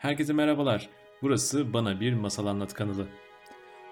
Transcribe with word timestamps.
Herkese 0.00 0.32
merhabalar. 0.32 0.88
Burası 1.22 1.72
Bana 1.72 2.00
Bir 2.00 2.12
Masal 2.12 2.46
Anlat 2.46 2.74
kanalı. 2.74 3.06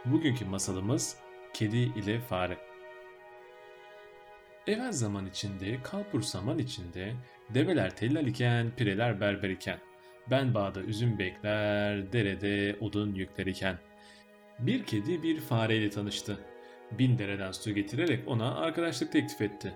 Bugünkü 0.05 0.45
masalımız 0.45 1.17
Kedi 1.55 1.77
ile 1.77 2.21
Fare. 2.21 2.59
Evvel 4.67 4.93
zaman 4.93 5.27
içinde, 5.27 5.83
kalpur 5.83 6.23
saman 6.23 6.59
içinde, 6.59 7.13
develer 7.55 7.97
tellal 7.97 8.27
iken, 8.27 8.71
pireler 8.77 9.21
berber 9.21 9.51
iken, 9.51 9.79
ben 10.31 10.55
bağda 10.55 10.81
üzüm 10.81 11.19
bekler, 11.19 12.13
derede 12.13 12.77
odun 12.81 13.15
yükler 13.15 13.47
iken. 13.47 13.79
Bir 14.59 14.85
kedi 14.85 15.23
bir 15.23 15.41
fareyle 15.41 15.91
tanıştı. 15.91 16.39
Bin 16.99 17.19
dereden 17.19 17.53
su 17.53 17.75
getirerek 17.75 18.29
ona 18.29 18.55
arkadaşlık 18.55 19.13
teklif 19.13 19.41
etti. 19.41 19.75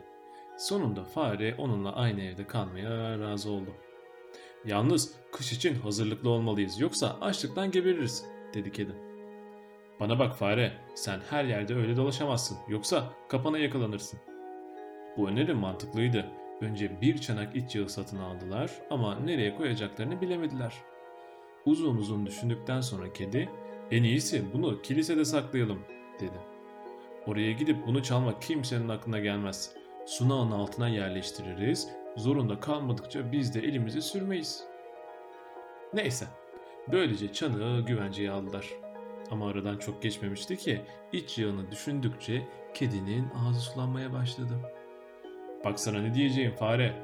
Sonunda 0.58 1.04
fare 1.04 1.54
onunla 1.58 1.96
aynı 1.96 2.22
evde 2.22 2.46
kalmaya 2.46 3.18
razı 3.18 3.50
oldu. 3.50 3.74
Yalnız 4.64 5.14
kış 5.32 5.52
için 5.52 5.74
hazırlıklı 5.74 6.30
olmalıyız 6.30 6.80
yoksa 6.80 7.16
açlıktan 7.20 7.70
gebeririz 7.70 8.24
dedi 8.54 8.72
kedi. 8.72 8.92
Bana 10.00 10.18
bak 10.18 10.36
fare 10.36 10.72
sen 10.94 11.20
her 11.30 11.44
yerde 11.44 11.74
öyle 11.74 11.96
dolaşamazsın 11.96 12.58
yoksa 12.68 13.12
kapana 13.28 13.58
yakalanırsın. 13.58 14.20
Bu 15.16 15.28
öneri 15.28 15.54
mantıklıydı. 15.54 16.26
Önce 16.60 17.00
bir 17.00 17.18
çanak 17.18 17.56
iç 17.56 17.76
yağı 17.76 17.88
satın 17.88 18.18
aldılar 18.18 18.70
ama 18.90 19.18
nereye 19.18 19.56
koyacaklarını 19.56 20.20
bilemediler. 20.20 20.74
Uzun 21.66 21.96
uzun 21.96 22.26
düşündükten 22.26 22.80
sonra 22.80 23.12
kedi 23.12 23.48
en 23.90 24.02
iyisi 24.02 24.44
bunu 24.54 24.82
kilisede 24.82 25.24
saklayalım 25.24 25.78
dedi. 26.20 26.40
Oraya 27.26 27.52
gidip 27.52 27.86
bunu 27.86 28.02
çalmak 28.02 28.42
kimsenin 28.42 28.88
aklına 28.88 29.18
gelmez. 29.18 29.74
Sunağın 30.06 30.50
altına 30.50 30.88
yerleştiririz 30.88 31.88
Zorunda 32.16 32.60
kalmadıkça 32.60 33.32
biz 33.32 33.54
de 33.54 33.60
elimizi 33.60 34.02
sürmeyiz. 34.02 34.64
Neyse, 35.94 36.26
böylece 36.92 37.32
çanığı 37.32 37.84
güvenceye 37.86 38.30
aldılar. 38.30 38.68
Ama 39.30 39.48
aradan 39.48 39.78
çok 39.78 40.02
geçmemişti 40.02 40.56
ki 40.56 40.80
iç 41.12 41.38
yağını 41.38 41.70
düşündükçe 41.70 42.48
kedinin 42.74 43.28
ağzı 43.30 43.60
sulanmaya 43.60 44.12
başladı. 44.12 44.54
Bak 45.64 45.80
sana 45.80 46.00
ne 46.00 46.14
diyeceğim 46.14 46.54
fare. 46.54 46.94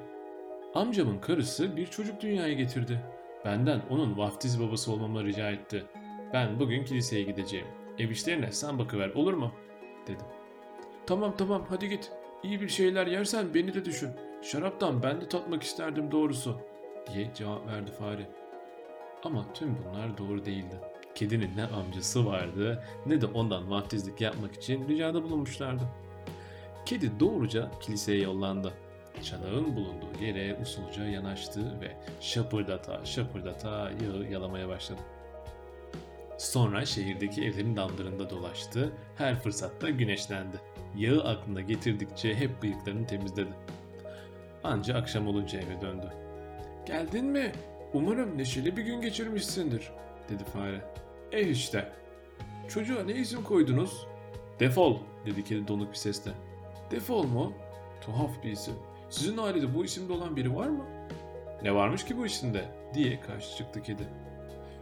Amcamın 0.74 1.18
karısı 1.18 1.76
bir 1.76 1.86
çocuk 1.86 2.20
dünyaya 2.20 2.52
getirdi. 2.52 3.00
Benden 3.44 3.82
onun 3.90 4.18
vaftiz 4.18 4.60
babası 4.60 4.92
olmamı 4.92 5.24
rica 5.24 5.50
etti. 5.50 5.84
Ben 6.32 6.60
bugün 6.60 6.84
kiliseye 6.84 7.22
gideceğim. 7.22 7.66
Ev 7.98 8.10
işlerine 8.10 8.52
sen 8.52 8.78
bakıver 8.78 9.08
olur 9.10 9.32
mu? 9.32 9.52
Dedim. 10.06 10.26
Tamam 11.06 11.34
tamam 11.38 11.66
hadi 11.68 11.88
git. 11.88 12.12
İyi 12.42 12.60
bir 12.60 12.68
şeyler 12.68 13.06
yersen 13.06 13.54
beni 13.54 13.74
de 13.74 13.84
düşün. 13.84 14.10
Şaraptan 14.42 15.02
ben 15.02 15.20
de 15.20 15.28
tatmak 15.28 15.62
isterdim 15.62 16.10
doğrusu 16.10 16.60
diye 17.12 17.30
cevap 17.34 17.66
verdi 17.66 17.90
fare. 17.90 18.28
Ama 19.24 19.52
tüm 19.54 19.76
bunlar 19.84 20.18
doğru 20.18 20.44
değildi. 20.44 20.80
Kedinin 21.14 21.56
ne 21.56 21.64
amcası 21.64 22.26
vardı 22.26 22.84
ne 23.06 23.20
de 23.20 23.26
ondan 23.26 23.70
vaftizlik 23.70 24.20
yapmak 24.20 24.54
için 24.54 24.88
ricada 24.88 25.22
bulunmuşlardı. 25.22 25.82
Kedi 26.86 27.20
doğruca 27.20 27.70
kiliseye 27.80 28.22
yollandı. 28.22 28.72
Çanağın 29.22 29.76
bulunduğu 29.76 30.24
yere 30.24 30.58
usulca 30.62 31.04
yanaştı 31.04 31.80
ve 31.80 31.96
şapırdata 32.20 33.04
şapırdata 33.04 33.90
yağı 34.04 34.24
yalamaya 34.30 34.68
başladı. 34.68 35.00
Sonra 36.38 36.86
şehirdeki 36.86 37.44
evlerin 37.44 37.76
damlarında 37.76 38.30
dolaştı, 38.30 38.92
her 39.16 39.40
fırsatta 39.40 39.90
güneşlendi. 39.90 40.56
Yağı 40.96 41.24
aklına 41.24 41.60
getirdikçe 41.60 42.34
hep 42.34 42.62
bıyıklarını 42.62 43.06
temizledi. 43.06 43.52
Anca 44.64 44.94
akşam 44.94 45.28
olunca 45.28 45.60
eve 45.60 45.80
döndü. 45.80 46.06
Geldin 46.86 47.24
mi? 47.24 47.52
Umarım 47.92 48.38
neşeli 48.38 48.76
bir 48.76 48.82
gün 48.82 49.00
geçirmişsindir, 49.00 49.90
dedi 50.28 50.44
fare. 50.44 50.80
E 51.32 51.48
işte. 51.48 51.92
Çocuğa 52.68 53.02
ne 53.02 53.12
isim 53.12 53.44
koydunuz? 53.44 54.06
Defol, 54.60 54.96
dedi 55.26 55.44
kedi 55.44 55.68
donuk 55.68 55.90
bir 55.90 55.96
sesle. 55.96 56.30
Defol 56.90 57.24
mu? 57.24 57.52
Tuhaf 58.00 58.44
bir 58.44 58.50
isim. 58.50 58.74
Sizin 59.10 59.38
ailede 59.38 59.74
bu 59.74 59.84
isimde 59.84 60.12
olan 60.12 60.36
biri 60.36 60.56
var 60.56 60.68
mı? 60.68 60.84
Ne 61.62 61.74
varmış 61.74 62.04
ki 62.04 62.18
bu 62.18 62.26
isimde? 62.26 62.64
diye 62.94 63.20
karşı 63.20 63.56
çıktı 63.56 63.82
kedi. 63.82 64.02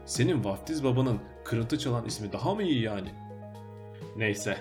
Senin 0.05 0.45
vaftiz 0.45 0.85
babanın 0.85 1.21
kırıntı 1.45 1.79
çalan 1.79 2.05
ismi 2.05 2.33
daha 2.33 2.55
mı 2.55 2.63
iyi 2.63 2.83
yani? 2.83 3.09
Neyse, 4.17 4.57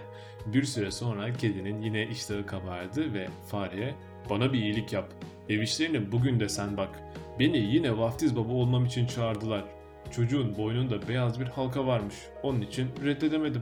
bir 0.46 0.64
süre 0.64 0.92
sonra 0.92 1.34
kedinin 1.34 1.82
yine 1.82 2.08
iştahı 2.08 2.46
kabardı 2.46 3.14
ve 3.14 3.28
fareye 3.48 3.96
bana 4.30 4.54
bir 4.54 4.60
iyilik 4.60 4.94
yap. 4.94 5.14
Ev 5.50 5.62
işlerine 5.62 6.12
bugün 6.12 6.40
de 6.40 6.50
sen 6.50 6.78
bak. 6.78 7.00
Beni 7.40 7.58
yine 7.58 7.98
vaftiz 7.98 8.36
baba 8.36 8.54
olmam 8.54 8.86
için 8.86 9.08
çağırdılar. 9.08 9.64
Çocuğun 10.12 10.58
boynunda 10.58 11.08
beyaz 11.08 11.40
bir 11.40 11.46
halka 11.46 11.88
varmış. 11.88 12.16
Onun 12.44 12.62
için 12.62 12.88
reddedemedim. 13.06 13.62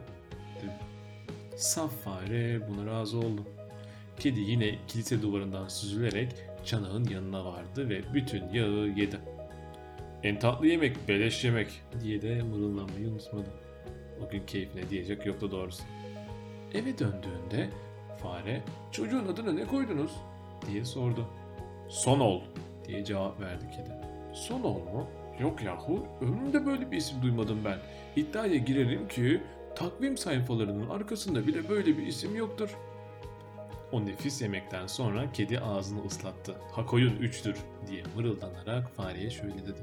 Saf 1.55 1.91
fare 1.91 2.67
buna 2.69 2.85
razı 2.85 3.17
oldu. 3.17 3.41
Kedi 4.19 4.39
yine 4.39 4.75
kilise 4.87 5.21
duvarından 5.21 5.67
süzülerek 5.67 6.31
çanağın 6.65 7.05
yanına 7.05 7.45
vardı 7.45 7.89
ve 7.89 8.01
bütün 8.13 8.49
yağı 8.49 8.87
yedi. 8.87 9.19
En 10.23 10.39
tatlı 10.39 10.67
yemek 10.67 11.07
beleş 11.07 11.43
yemek 11.43 11.67
diye 12.03 12.21
de 12.21 12.41
mırıldanmayı 12.41 13.07
unutmadı. 13.09 13.49
O 14.25 14.29
gün 14.29 14.45
keyfine 14.45 14.89
diyecek 14.89 15.25
yoktu 15.25 15.51
doğrusu. 15.51 15.83
Eve 16.73 16.99
döndüğünde 16.99 17.69
fare 18.21 18.61
çocuğun 18.91 19.27
adını 19.27 19.55
ne 19.55 19.65
koydunuz 19.65 20.11
diye 20.65 20.85
sordu. 20.85 21.25
Son 21.89 22.19
ol 22.19 22.41
diye 22.87 23.05
cevap 23.05 23.39
verdi 23.39 23.65
kedi. 23.71 23.91
Son 24.33 24.63
ol 24.63 24.79
mu? 24.79 25.07
Yok 25.39 25.63
yahu 25.63 26.05
ömrümde 26.21 26.65
böyle 26.65 26.91
bir 26.91 26.97
isim 26.97 27.21
duymadım 27.21 27.59
ben. 27.65 27.77
İddiaya 28.15 28.55
girerim 28.55 29.07
ki 29.07 29.41
takvim 29.75 30.17
sayfalarının 30.17 30.89
arkasında 30.89 31.47
bile 31.47 31.69
böyle 31.69 31.97
bir 31.97 32.07
isim 32.07 32.35
yoktur. 32.35 32.77
O 33.91 34.05
nefis 34.05 34.41
yemekten 34.41 34.87
sonra 34.87 35.31
kedi 35.31 35.59
ağzını 35.59 36.05
ıslattı. 36.05 36.55
Hakoyun 36.71 37.15
üçtür 37.15 37.57
diye 37.87 38.03
mırıldanarak 38.15 38.95
fareye 38.95 39.29
şöyle 39.29 39.57
dedi. 39.57 39.79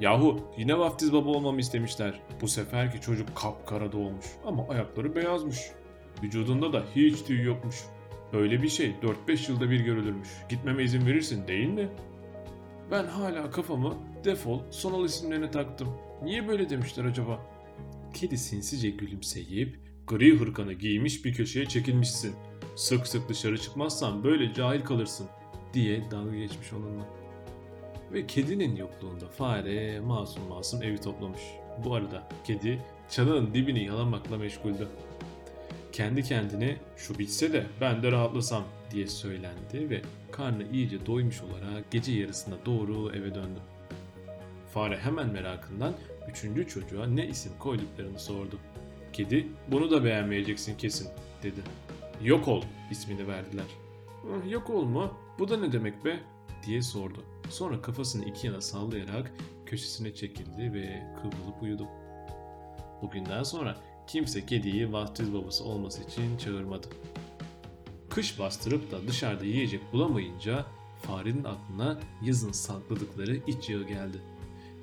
Yahu 0.00 0.40
yine 0.58 0.78
vaftiz 0.78 1.12
baba 1.12 1.30
olmamı 1.30 1.60
istemişler. 1.60 2.20
Bu 2.40 2.48
seferki 2.48 3.00
çocuk 3.00 3.36
kapkara 3.36 3.92
doğmuş 3.92 4.26
ama 4.46 4.68
ayakları 4.68 5.16
beyazmış. 5.16 5.58
Vücudunda 6.22 6.72
da 6.72 6.82
hiç 6.96 7.22
tüy 7.22 7.42
yokmuş. 7.42 7.76
Öyle 8.34 8.62
bir 8.62 8.68
şey 8.68 8.94
4-5 9.28 9.50
yılda 9.50 9.70
bir 9.70 9.80
görülürmüş. 9.80 10.28
Gitmeme 10.48 10.84
izin 10.84 11.06
verirsin 11.06 11.48
değil 11.48 11.68
mi? 11.68 11.88
Ben 12.90 13.04
hala 13.04 13.50
kafamı 13.50 13.94
defol 14.24 14.60
sonal 14.70 15.04
isimlerine 15.04 15.50
taktım. 15.50 15.88
Niye 16.22 16.48
böyle 16.48 16.70
demişler 16.70 17.04
acaba? 17.04 17.40
Kedi 18.14 18.38
sinsice 18.38 18.90
gülümseyip 18.90 19.78
gri 20.06 20.38
hırkanı 20.38 20.72
giymiş 20.72 21.24
bir 21.24 21.34
köşeye 21.34 21.66
çekilmişsin. 21.66 22.34
Sık 22.76 23.06
sık 23.06 23.28
dışarı 23.28 23.58
çıkmazsan 23.58 24.24
böyle 24.24 24.54
cahil 24.54 24.80
kalırsın 24.80 25.26
diye 25.74 26.10
dalga 26.10 26.36
geçmiş 26.36 26.72
onunla. 26.72 27.06
Ve 28.12 28.26
kedinin 28.26 28.76
yokluğunda 28.76 29.28
fare 29.28 30.00
masum 30.00 30.48
masum 30.48 30.82
evi 30.82 31.00
toplamış. 31.00 31.42
Bu 31.84 31.94
arada 31.94 32.28
kedi 32.44 32.78
çanağın 33.10 33.54
dibini 33.54 33.84
yalamakla 33.84 34.38
meşguldü 34.38 34.88
kendi 35.94 36.22
kendine 36.22 36.76
şu 36.96 37.18
bitse 37.18 37.52
de 37.52 37.66
ben 37.80 38.02
de 38.02 38.12
rahatlasam 38.12 38.64
diye 38.90 39.06
söylendi 39.06 39.90
ve 39.90 40.02
karnı 40.32 40.62
iyice 40.72 41.06
doymuş 41.06 41.42
olarak 41.42 41.90
gece 41.90 42.12
yarısına 42.12 42.54
doğru 42.66 43.16
eve 43.16 43.34
döndü. 43.34 43.60
Fare 44.72 44.98
hemen 44.98 45.28
merakından 45.28 45.94
üçüncü 46.30 46.68
çocuğa 46.68 47.06
ne 47.06 47.26
isim 47.26 47.52
koyduklarını 47.58 48.18
sordu. 48.18 48.58
Kedi 49.12 49.46
bunu 49.68 49.90
da 49.90 50.04
beğenmeyeceksin 50.04 50.76
kesin 50.76 51.08
dedi. 51.42 51.60
Yok 52.22 52.48
ol 52.48 52.62
ismini 52.90 53.28
verdiler. 53.28 53.66
Yok 54.48 54.70
ol 54.70 54.84
mu? 54.84 55.14
Bu 55.38 55.48
da 55.48 55.56
ne 55.56 55.72
demek 55.72 56.04
be? 56.04 56.20
diye 56.66 56.82
sordu. 56.82 57.24
Sonra 57.50 57.82
kafasını 57.82 58.24
iki 58.24 58.46
yana 58.46 58.60
sallayarak 58.60 59.32
köşesine 59.66 60.14
çekildi 60.14 60.72
ve 60.72 61.02
kıvrılıp 61.16 61.62
uyudu. 61.62 61.88
Bugünden 63.02 63.42
sonra 63.42 63.76
kimse 64.06 64.46
kediyi 64.46 64.92
vaftiz 64.92 65.34
babası 65.34 65.64
olması 65.64 66.02
için 66.02 66.36
çağırmadı. 66.38 66.86
Kış 68.10 68.38
bastırıp 68.38 68.92
da 68.92 69.08
dışarıda 69.08 69.44
yiyecek 69.44 69.80
bulamayınca 69.92 70.66
farenin 71.02 71.44
aklına 71.44 72.00
yazın 72.22 72.52
sakladıkları 72.52 73.36
iç 73.36 73.70
yağı 73.70 73.82
geldi. 73.82 74.18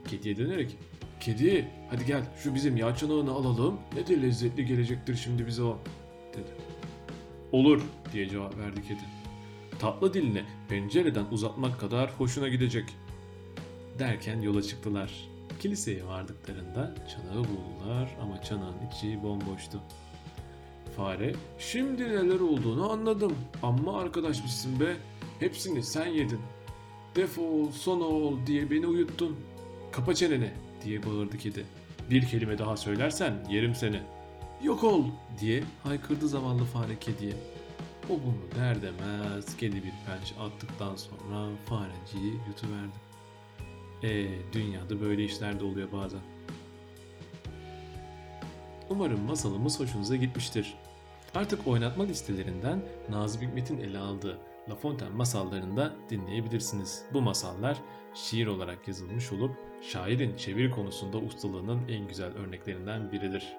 Kediye 0.08 0.38
dönerek 0.38 0.78
''Kedi 1.22 1.68
hadi 1.90 2.06
gel 2.06 2.24
şu 2.44 2.56
bizim 2.56 2.78
yağ 2.78 2.96
çanağını 2.96 3.32
alalım 3.32 3.80
ne 3.96 4.08
de 4.08 4.22
lezzetli 4.22 4.66
gelecektir 4.66 5.16
şimdi 5.16 5.48
bize 5.48 5.64
o'' 5.64 5.80
dedi. 6.34 6.50
''Olur'' 7.52 7.84
diye 8.14 8.30
cevap 8.30 8.58
verdi 8.58 8.82
kedi. 8.82 9.00
Tatlı 9.80 10.14
dilini 10.14 10.44
pencereden 10.70 11.26
uzatmak 11.32 11.80
kadar 11.80 12.12
hoşuna 12.12 12.48
gidecek. 12.48 12.86
Derken 14.00 14.42
yola 14.42 14.62
çıktılar. 14.62 15.31
Kiliseye 15.62 16.08
vardıklarında 16.08 16.92
çanağı 17.08 17.44
buldular 17.44 18.18
ama 18.22 18.42
çanağın 18.42 18.76
içi 18.92 19.24
bomboştu. 19.24 19.82
Fare, 20.98 21.34
şimdi 21.60 22.04
neler 22.04 22.40
olduğunu 22.40 22.92
anladım. 22.92 23.36
Amma 23.64 24.00
arkadaşmışsın 24.00 24.80
be. 24.80 24.96
Hepsini 25.40 25.84
sen 25.84 26.06
yedin. 26.06 26.40
Defol, 27.16 27.72
son 27.72 28.02
ol 28.02 28.46
diye 28.46 28.72
beni 28.72 28.88
uyuttun. 28.88 29.38
Kapa 29.92 30.14
çeneni 30.14 30.52
diye 30.86 31.06
bağırdı 31.06 31.38
kedi. 31.38 31.66
Bir 32.10 32.28
kelime 32.28 32.58
daha 32.58 32.78
söylersen 32.78 33.34
yerim 33.50 33.76
seni. 33.76 34.00
Yok 34.64 34.84
ol 34.84 35.06
diye 35.40 35.64
haykırdı 35.84 36.28
zavallı 36.28 36.66
fare 36.66 37.00
kediye. 37.00 37.34
O 38.10 38.14
bunu 38.14 38.62
der 38.62 38.78
demez 38.82 39.58
kedi 39.58 39.76
bir 39.76 39.94
pençe 40.06 40.36
attıktan 40.40 40.96
sonra 40.96 41.50
fareciyi 41.66 42.34
yutuverdi. 42.48 43.11
E 44.04 44.28
dünyada 44.54 45.02
böyle 45.02 45.24
işler 45.24 45.60
de 45.60 45.64
oluyor 45.64 45.92
bazen. 45.92 46.20
Umarım 48.90 49.22
masalımız 49.22 49.80
hoşunuza 49.80 50.16
gitmiştir. 50.16 50.74
Artık 51.36 51.68
oynatma 51.68 52.04
listelerinden 52.04 52.82
Nazım 53.10 53.42
Hikmet'in 53.42 53.78
ele 53.78 53.98
aldığı 53.98 54.38
La 54.70 54.76
Fontaine 54.76 55.16
masallarını 55.16 55.78
da 55.78 55.96
dinleyebilirsiniz. 56.10 57.06
Bu 57.14 57.22
masallar 57.22 57.78
şiir 58.14 58.48
olarak 58.48 58.88
yazılmış 58.88 59.32
olup 59.32 59.52
şairin 59.82 60.36
çeviri 60.36 60.72
konusunda 60.72 61.18
ustalığının 61.18 61.88
en 61.90 62.08
güzel 62.08 62.34
örneklerinden 62.34 63.12
biridir. 63.12 63.54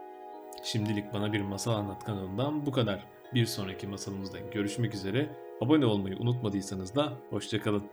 Şimdilik 0.63 1.13
bana 1.13 1.33
bir 1.33 1.41
masal 1.41 1.73
anlat 1.73 2.05
kanalından 2.05 2.67
bu 2.67 2.73
kadar. 2.73 3.07
Bir 3.35 3.47
sonraki 3.47 3.87
masalımızda 3.87 4.39
görüşmek 4.39 4.95
üzere. 4.95 5.37
Abone 5.61 5.87
olmayı 5.87 6.17
unutmadıysanız 6.19 6.95
da 6.95 7.13
hoşçakalın. 7.31 7.85